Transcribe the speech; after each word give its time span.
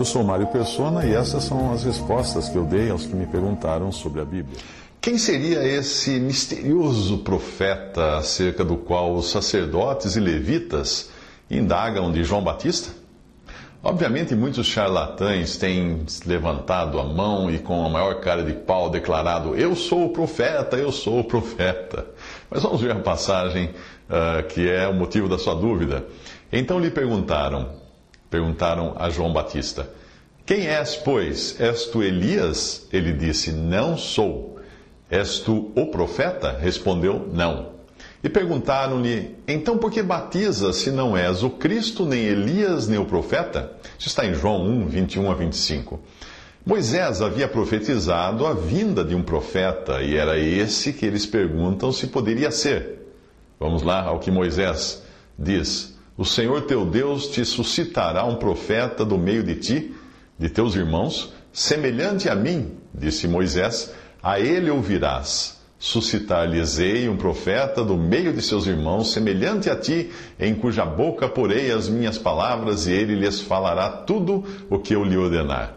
Eu 0.00 0.04
sou 0.06 0.24
Mário 0.24 0.46
Persona 0.46 1.04
e 1.04 1.12
essas 1.12 1.44
são 1.44 1.74
as 1.74 1.84
respostas 1.84 2.48
que 2.48 2.56
eu 2.56 2.64
dei 2.64 2.88
aos 2.88 3.04
que 3.04 3.14
me 3.14 3.26
perguntaram 3.26 3.92
sobre 3.92 4.22
a 4.22 4.24
Bíblia. 4.24 4.58
Quem 4.98 5.18
seria 5.18 5.62
esse 5.62 6.18
misterioso 6.18 7.18
profeta 7.18 8.16
acerca 8.16 8.64
do 8.64 8.78
qual 8.78 9.14
os 9.14 9.30
sacerdotes 9.30 10.16
e 10.16 10.20
levitas 10.20 11.10
indagam 11.50 12.10
de 12.10 12.24
João 12.24 12.42
Batista? 12.42 12.94
Obviamente, 13.82 14.34
muitos 14.34 14.66
charlatães 14.66 15.58
têm 15.58 16.02
levantado 16.24 16.98
a 16.98 17.04
mão 17.04 17.50
e, 17.50 17.58
com 17.58 17.84
a 17.84 17.90
maior 17.90 18.20
cara 18.20 18.42
de 18.42 18.54
pau, 18.54 18.88
declarado: 18.88 19.54
Eu 19.54 19.76
sou 19.76 20.06
o 20.06 20.12
profeta, 20.14 20.78
eu 20.78 20.90
sou 20.90 21.20
o 21.20 21.24
profeta. 21.24 22.06
Mas 22.50 22.62
vamos 22.62 22.80
ver 22.80 22.92
a 22.92 23.00
passagem 23.00 23.66
uh, 24.08 24.42
que 24.48 24.66
é 24.66 24.88
o 24.88 24.94
motivo 24.94 25.28
da 25.28 25.38
sua 25.38 25.54
dúvida. 25.54 26.06
Então 26.50 26.80
lhe 26.80 26.90
perguntaram, 26.90 27.68
perguntaram 28.30 28.94
a 28.96 29.10
João 29.10 29.32
Batista: 29.32 29.88
Quem 30.50 30.66
és, 30.66 30.96
pois? 30.96 31.60
És 31.60 31.84
tu 31.84 32.02
Elias? 32.02 32.84
Ele 32.92 33.12
disse: 33.12 33.52
Não 33.52 33.96
sou. 33.96 34.58
És 35.08 35.38
tu 35.38 35.70
o 35.76 35.86
profeta? 35.92 36.58
Respondeu: 36.60 37.28
Não. 37.32 37.68
E 38.20 38.28
perguntaram-lhe: 38.28 39.36
Então 39.46 39.78
por 39.78 39.92
que 39.92 40.02
batiza 40.02 40.72
se 40.72 40.90
não 40.90 41.16
és 41.16 41.44
o 41.44 41.50
Cristo, 41.50 42.04
nem 42.04 42.24
Elias, 42.24 42.88
nem 42.88 42.98
o 42.98 43.04
profeta? 43.04 43.70
Isso 43.96 44.08
está 44.08 44.26
em 44.26 44.34
João 44.34 44.66
1, 44.66 44.88
21 44.88 45.30
a 45.30 45.34
25. 45.34 46.00
Moisés 46.66 47.22
havia 47.22 47.46
profetizado 47.46 48.44
a 48.44 48.52
vinda 48.52 49.04
de 49.04 49.14
um 49.14 49.22
profeta, 49.22 50.02
e 50.02 50.16
era 50.16 50.36
esse 50.36 50.92
que 50.92 51.06
eles 51.06 51.26
perguntam 51.26 51.92
se 51.92 52.08
poderia 52.08 52.50
ser. 52.50 53.06
Vamos 53.56 53.84
lá 53.84 54.02
ao 54.02 54.18
que 54.18 54.32
Moisés 54.32 55.00
diz: 55.38 55.96
O 56.16 56.24
Senhor 56.24 56.62
teu 56.62 56.84
Deus 56.84 57.28
te 57.28 57.44
suscitará 57.44 58.24
um 58.24 58.34
profeta 58.34 59.04
do 59.04 59.16
meio 59.16 59.44
de 59.44 59.54
ti, 59.54 59.94
de 60.40 60.48
teus 60.48 60.74
irmãos, 60.74 61.34
semelhante 61.52 62.26
a 62.26 62.34
mim, 62.34 62.78
disse 62.94 63.28
Moisés, 63.28 63.92
a 64.22 64.40
ele 64.40 64.70
ouvirás 64.70 65.60
suscitar-lhes-ei 65.78 67.08
um 67.08 67.16
profeta 67.16 67.84
do 67.84 67.96
meio 67.96 68.32
de 68.32 68.40
seus 68.40 68.66
irmãos, 68.66 69.12
semelhante 69.12 69.68
a 69.68 69.76
ti, 69.76 70.10
em 70.38 70.54
cuja 70.54 70.84
boca 70.84 71.28
porei 71.28 71.70
as 71.70 71.88
minhas 71.88 72.16
palavras, 72.16 72.86
e 72.86 72.92
ele 72.92 73.14
lhes 73.14 73.40
falará 73.40 73.88
tudo 73.88 74.44
o 74.68 74.78
que 74.78 74.94
eu 74.94 75.04
lhe 75.04 75.16
ordenar. 75.16 75.74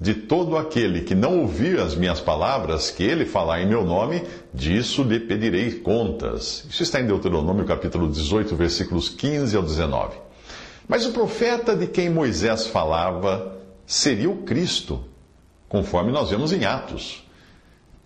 De 0.00 0.14
todo 0.14 0.56
aquele 0.56 1.02
que 1.02 1.14
não 1.14 1.40
ouvir 1.40 1.78
as 1.78 1.94
minhas 1.94 2.20
palavras, 2.20 2.90
que 2.90 3.02
ele 3.02 3.24
falar 3.24 3.60
em 3.60 3.68
meu 3.68 3.84
nome, 3.84 4.22
disso 4.52 5.02
lhe 5.02 5.20
pedirei 5.20 5.70
contas. 5.80 6.64
Isso 6.68 6.82
está 6.82 7.00
em 7.00 7.06
Deuteronômio 7.06 7.64
capítulo 7.64 8.08
18, 8.08 8.54
versículos 8.54 9.08
15 9.08 9.56
ao 9.56 9.62
19. 9.62 10.16
Mas 10.86 11.06
o 11.06 11.12
profeta 11.12 11.74
de 11.74 11.86
quem 11.86 12.10
Moisés 12.10 12.66
falava 12.66 13.54
seria 13.86 14.30
o 14.30 14.42
Cristo, 14.42 15.04
conforme 15.68 16.12
nós 16.12 16.30
vemos 16.30 16.52
em 16.52 16.64
Atos. 16.64 17.24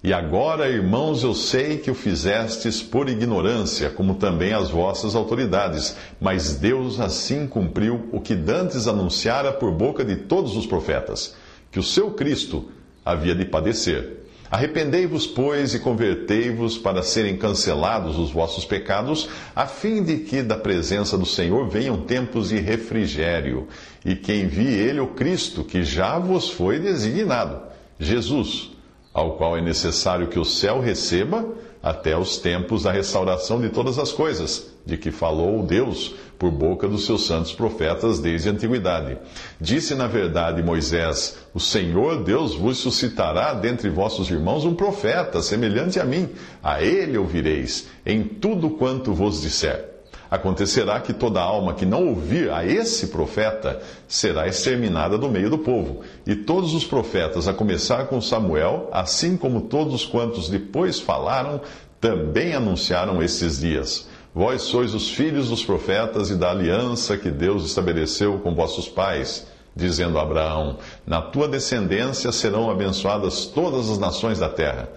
E 0.03 0.12
agora, 0.12 0.69
irmãos, 0.69 1.25
eu 1.25 1.34
sei 1.34 1.78
que 1.78 1.91
o 1.91 1.94
fizestes 1.94 2.81
por 2.81 3.09
ignorância, 3.09 3.91
como 3.91 4.15
também 4.15 4.53
as 4.53 4.71
vossas 4.71 5.17
autoridades, 5.17 5.97
mas 6.21 6.55
Deus 6.55 7.00
assim 7.00 7.49
cumpriu 7.49 8.09
o 8.12 8.21
que 8.21 8.37
dantes 8.37 8.87
anunciara 8.87 9.53
por 9.53 9.72
boca 9.72 10.05
de 10.05 10.15
todos 10.15 10.56
os 10.56 10.67
profetas, 10.67 11.34
que 11.72 11.81
o 11.81 11.83
seu 11.83 12.12
Cristo 12.12 12.71
havia 13.05 13.34
de 13.34 13.44
padecer. 13.44 14.28
Arrependei-vos, 14.50 15.26
pois, 15.26 15.75
e 15.75 15.78
convertei-vos 15.78 16.78
para 16.78 17.03
serem 17.03 17.36
cancelados 17.36 18.19
os 18.19 18.31
vossos 18.31 18.64
pecados, 18.64 19.28
a 19.54 19.66
fim 19.66 20.03
de 20.03 20.19
que 20.19 20.42
da 20.42 20.56
presença 20.56 21.19
do 21.19 21.26
Senhor 21.26 21.69
venham 21.69 22.03
tempos 22.03 22.48
de 22.48 22.58
refrigério, 22.58 23.69
e 24.04 24.16
que 24.16 24.32
envie 24.32 24.75
ele 24.75 25.00
o 25.00 25.08
Cristo, 25.08 25.62
que 25.62 25.82
já 25.82 26.19
vos 26.19 26.48
foi 26.48 26.78
designado, 26.78 27.60
Jesus 27.98 28.70
ao 29.19 29.37
qual 29.37 29.56
é 29.56 29.60
necessário 29.60 30.28
que 30.28 30.38
o 30.38 30.44
céu 30.44 30.81
receba 30.81 31.44
até 31.83 32.16
os 32.16 32.39
tempos 32.39 32.83
da 32.83 32.93
restauração 32.93 33.61
de 33.61 33.69
todas 33.69 33.99
as 33.99 34.12
coisas, 34.12 34.66
de 34.84 34.97
que 34.97 35.11
falou 35.11 35.62
Deus 35.62 36.15
por 36.39 36.50
boca 36.50 36.89
dos 36.89 37.05
seus 37.05 37.27
santos 37.27 37.53
profetas 37.53 38.19
desde 38.19 38.49
a 38.49 38.53
antiguidade. 38.53 39.19
Disse 39.61 39.94
na 39.94 40.06
verdade 40.06 40.62
Moisés: 40.62 41.37
O 41.53 41.61
Senhor 41.61 42.22
Deus 42.22 42.55
vos 42.55 42.78
suscitará 42.78 43.53
dentre 43.55 43.91
vossos 43.91 44.31
irmãos 44.31 44.65
um 44.65 44.75
profeta, 44.75 45.43
semelhante 45.43 46.00
a 46.00 46.05
mim. 46.05 46.28
A 46.62 46.83
ele 46.83 47.19
ouvireis 47.19 47.88
em 48.06 48.22
tudo 48.22 48.71
quanto 48.71 49.12
vos 49.12 49.43
disser. 49.43 49.97
Acontecerá 50.31 51.00
que 51.00 51.12
toda 51.15 51.41
alma 51.41 51.72
que 51.72 51.87
não 51.87 52.09
ouvir 52.09 52.50
a 52.50 52.65
esse 52.65 53.09
profeta 53.09 53.81
será 54.06 54.47
exterminada 54.47 55.16
do 55.16 55.28
meio 55.28 55.49
do 55.49 55.59
povo. 55.59 56.03
E 56.27 56.34
todos 56.34 56.75
os 56.75 56.84
profetas, 56.84 57.49
a 57.49 57.55
começar 57.55 58.06
com 58.06 58.21
Samuel, 58.21 58.88
assim 58.93 59.37
como 59.37 59.62
todos 59.62 60.05
quantos 60.05 60.50
depois 60.50 61.00
falaram, 61.00 61.61
também 61.99 62.55
anunciaram 62.55 63.22
esses 63.22 63.59
dias. 63.61 64.06
Vós 64.34 64.62
sois 64.62 64.94
os 64.94 65.11
filhos 65.11 65.49
dos 65.49 65.65
profetas 65.65 66.31
e 66.31 66.37
da 66.37 66.50
aliança 66.50 67.17
que 67.17 67.31
Deus 67.31 67.65
estabeleceu 67.65 68.38
com 68.38 68.55
vossos 68.55 68.87
pais, 68.87 69.47
dizendo 69.75 70.19
a 70.19 70.22
Abraão: 70.22 70.77
Na 71.06 71.22
tua 71.22 71.49
descendência 71.49 72.31
serão 72.31 72.71
abençoadas 72.71 73.47
todas 73.47 73.88
as 73.88 73.99
nações 73.99 74.38
da 74.38 74.49
terra. 74.49 74.91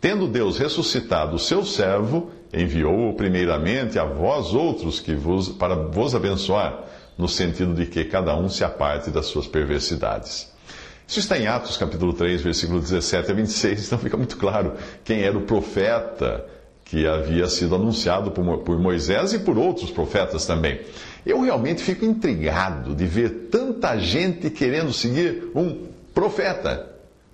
Tendo 0.00 0.26
Deus 0.28 0.58
ressuscitado 0.58 1.36
o 1.36 1.38
seu 1.40 1.64
servo, 1.64 2.30
enviou-o 2.52 3.14
primeiramente 3.14 3.98
a 3.98 4.04
vós 4.04 4.54
outros 4.54 5.00
que 5.00 5.14
vos, 5.14 5.48
para 5.48 5.74
vos 5.74 6.14
abençoar, 6.14 6.84
no 7.16 7.28
sentido 7.28 7.74
de 7.74 7.86
que 7.86 8.04
cada 8.04 8.36
um 8.36 8.48
se 8.48 8.64
aparte 8.64 9.10
das 9.10 9.26
suas 9.26 9.46
perversidades. 9.46 10.50
Isso 11.06 11.20
está 11.20 11.38
em 11.38 11.46
Atos 11.46 11.76
capítulo 11.76 12.12
3, 12.12 12.42
versículo 12.42 12.80
17 12.80 13.30
a 13.30 13.34
26, 13.34 13.86
então 13.86 13.98
fica 13.98 14.16
muito 14.16 14.36
claro 14.36 14.74
quem 15.04 15.22
era 15.22 15.36
o 15.36 15.42
profeta 15.42 16.44
que 16.84 17.06
havia 17.06 17.46
sido 17.48 17.74
anunciado 17.74 18.30
por 18.30 18.78
Moisés 18.78 19.32
e 19.34 19.38
por 19.38 19.58
outros 19.58 19.90
profetas 19.90 20.46
também. 20.46 20.80
Eu 21.24 21.40
realmente 21.42 21.82
fico 21.82 22.04
intrigado 22.04 22.94
de 22.94 23.06
ver 23.06 23.48
tanta 23.50 23.98
gente 23.98 24.48
querendo 24.48 24.92
seguir 24.92 25.50
um 25.54 25.86
profeta. 26.14 26.86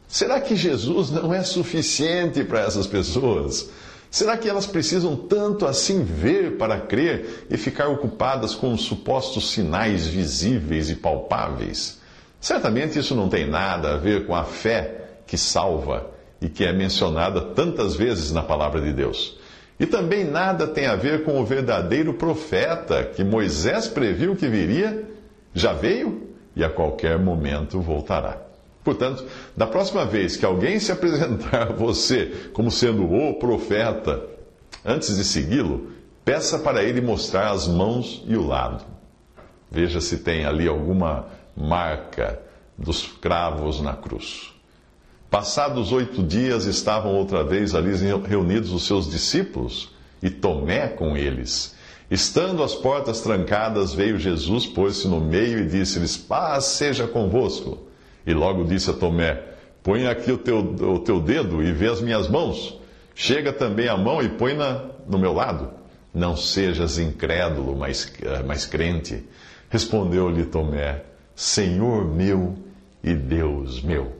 Será 0.08 0.40
que 0.40 0.56
Jesus 0.56 1.10
não 1.10 1.32
é 1.32 1.42
suficiente 1.42 2.42
para 2.44 2.60
essas 2.60 2.86
pessoas? 2.86 3.70
Será 4.14 4.36
que 4.36 4.48
elas 4.48 4.64
precisam 4.64 5.16
tanto 5.16 5.66
assim 5.66 6.04
ver 6.04 6.52
para 6.56 6.78
crer 6.78 7.46
e 7.50 7.56
ficar 7.56 7.88
ocupadas 7.88 8.54
com 8.54 8.72
os 8.72 8.82
supostos 8.82 9.50
sinais 9.50 10.06
visíveis 10.06 10.88
e 10.88 10.94
palpáveis? 10.94 12.00
Certamente 12.40 12.96
isso 12.96 13.16
não 13.16 13.28
tem 13.28 13.44
nada 13.44 13.94
a 13.94 13.96
ver 13.96 14.24
com 14.24 14.32
a 14.32 14.44
fé 14.44 15.16
que 15.26 15.36
salva 15.36 16.12
e 16.40 16.48
que 16.48 16.64
é 16.64 16.72
mencionada 16.72 17.40
tantas 17.40 17.96
vezes 17.96 18.30
na 18.30 18.44
palavra 18.44 18.80
de 18.80 18.92
Deus. 18.92 19.36
E 19.80 19.84
também 19.84 20.22
nada 20.22 20.68
tem 20.68 20.86
a 20.86 20.94
ver 20.94 21.24
com 21.24 21.40
o 21.40 21.44
verdadeiro 21.44 22.14
profeta 22.14 23.02
que 23.02 23.24
Moisés 23.24 23.88
previu 23.88 24.36
que 24.36 24.46
viria, 24.46 25.08
já 25.52 25.72
veio 25.72 26.28
e 26.54 26.62
a 26.62 26.70
qualquer 26.70 27.18
momento 27.18 27.80
voltará. 27.80 28.53
Portanto, 28.84 29.24
da 29.56 29.66
próxima 29.66 30.04
vez 30.04 30.36
que 30.36 30.44
alguém 30.44 30.78
se 30.78 30.92
apresentar 30.92 31.70
a 31.70 31.72
você 31.72 32.50
como 32.52 32.70
sendo 32.70 33.10
o 33.10 33.34
profeta, 33.34 34.22
antes 34.84 35.16
de 35.16 35.24
segui-lo, 35.24 35.88
peça 36.24 36.58
para 36.58 36.84
ele 36.84 37.00
mostrar 37.00 37.50
as 37.50 37.66
mãos 37.66 38.22
e 38.26 38.36
o 38.36 38.46
lado. 38.46 38.84
Veja 39.70 40.00
se 40.00 40.18
tem 40.18 40.44
ali 40.44 40.68
alguma 40.68 41.26
marca 41.56 42.40
dos 42.78 43.06
cravos 43.06 43.80
na 43.80 43.94
cruz. 43.94 44.52
Passados 45.30 45.90
oito 45.90 46.22
dias, 46.22 46.64
estavam 46.64 47.14
outra 47.14 47.42
vez 47.42 47.74
ali 47.74 47.90
reunidos 48.24 48.70
os 48.70 48.86
seus 48.86 49.10
discípulos 49.10 49.90
e 50.22 50.30
Tomé 50.30 50.86
com 50.88 51.16
eles. 51.16 51.74
Estando 52.10 52.62
as 52.62 52.74
portas 52.74 53.20
trancadas, 53.20 53.92
veio 53.92 54.18
Jesus, 54.18 54.66
pôs-se 54.66 55.08
no 55.08 55.20
meio 55.20 55.60
e 55.60 55.66
disse-lhes: 55.66 56.16
Paz 56.16 56.64
seja 56.66 57.08
convosco. 57.08 57.78
E 58.26 58.32
logo 58.32 58.64
disse 58.64 58.90
a 58.90 58.94
Tomé: 58.94 59.42
Põe 59.82 60.06
aqui 60.06 60.32
o 60.32 60.38
teu, 60.38 60.58
o 60.58 60.98
teu 60.98 61.20
dedo 61.20 61.62
e 61.62 61.72
vê 61.72 61.88
as 61.88 62.00
minhas 62.00 62.28
mãos. 62.28 62.80
Chega 63.14 63.52
também 63.52 63.88
a 63.88 63.96
mão 63.96 64.22
e 64.22 64.28
põe-na 64.28 64.86
no 65.06 65.18
meu 65.18 65.32
lado. 65.32 65.70
Não 66.12 66.36
sejas 66.36 66.98
incrédulo, 66.98 67.76
mas, 67.76 68.12
eh, 68.22 68.42
mas 68.44 68.66
crente. 68.66 69.22
Respondeu-lhe 69.68 70.44
Tomé: 70.46 71.02
Senhor 71.34 72.06
meu 72.06 72.56
e 73.02 73.12
Deus 73.14 73.82
meu. 73.82 74.12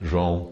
João 0.00 0.50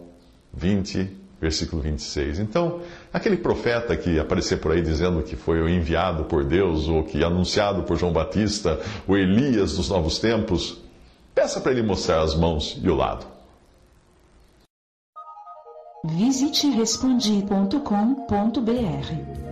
20, 0.53 1.09
versículo 1.41 1.83
26. 1.83 2.39
Então, 2.39 2.81
aquele 3.13 3.37
profeta 3.37 3.97
que 3.97 4.19
aparecia 4.19 4.57
por 4.57 4.73
aí 4.73 4.83
dizendo 4.83 5.23
que 5.23 5.35
foi 5.35 5.59
enviado 5.73 6.25
por 6.25 6.45
Deus, 6.45 6.89
ou 6.89 7.03
que 7.05 7.25
anunciado 7.25 7.83
por 7.83 7.97
João 7.97 8.13
Batista, 8.13 8.81
o 9.07 9.17
Elias 9.17 9.77
dos 9.77 9.89
novos 9.89 10.19
tempos, 10.19 10.81
peça 11.35 11.61
para 11.61 11.73
ele 11.73 11.83
mostrar 11.83 12.23
as 12.23 12.35
mãos 12.35 12.79
e 12.83 12.89
o 12.89 12.95
lado. 12.95 13.27
Visite 16.05 16.69
respondi.com.br. 16.71 19.43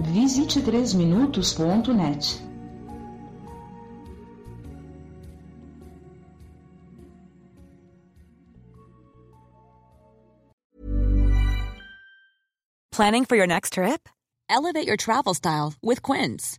Visite 0.00 0.60
3minutos.net. 0.60 2.42
Planning 12.90 13.24
for 13.24 13.36
your 13.36 13.46
next 13.46 13.74
trip? 13.74 14.08
Elevate 14.50 14.86
your 14.86 14.96
travel 14.96 15.32
style 15.32 15.74
with 15.80 16.02
Quince. 16.02 16.58